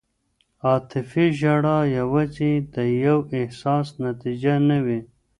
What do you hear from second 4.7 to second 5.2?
وي.